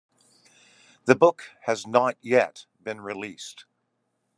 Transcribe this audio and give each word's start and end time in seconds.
The 1.05 1.13
book 1.15 1.43
has 1.65 1.85
not 1.85 2.17
yet 2.23 2.65
been 2.83 3.01
released. 3.01 3.65